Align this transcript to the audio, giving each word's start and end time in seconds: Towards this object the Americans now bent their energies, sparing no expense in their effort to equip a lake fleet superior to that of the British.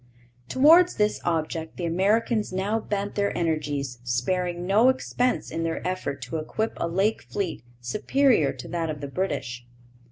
Towards 0.49 0.95
this 0.95 1.21
object 1.23 1.77
the 1.77 1.85
Americans 1.85 2.51
now 2.51 2.79
bent 2.79 3.13
their 3.13 3.37
energies, 3.37 3.99
sparing 4.03 4.65
no 4.65 4.89
expense 4.89 5.51
in 5.51 5.61
their 5.61 5.87
effort 5.87 6.23
to 6.23 6.37
equip 6.37 6.73
a 6.77 6.87
lake 6.87 7.21
fleet 7.21 7.63
superior 7.81 8.51
to 8.51 8.67
that 8.69 8.89
of 8.89 9.01
the 9.01 9.07
British. 9.07 9.63